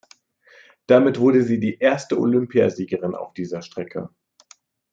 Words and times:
Damit 0.87 1.19
wurde 1.19 1.43
sie 1.43 1.59
die 1.59 1.77
erste 1.77 2.17
Olympiasiegerin 2.19 3.13
auf 3.13 3.33
dieser 3.35 3.61
Strecke. 3.61 4.09